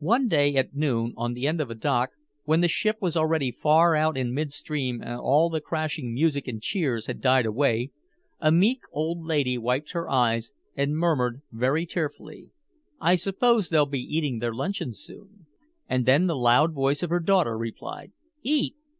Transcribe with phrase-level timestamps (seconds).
[0.00, 2.10] One day at noon, on the end of a dock,
[2.42, 6.60] when the ship was already far out in midstream and all the crashing music and
[6.60, 7.92] cheers had died away,
[8.40, 12.50] a meek old lady wiped her eyes and murmured very tearfully,
[13.00, 15.46] "I suppose they'll be eating their luncheon soon."
[15.88, 18.10] And then the loud voice of her daughter replied:
[18.42, 18.74] "Eat?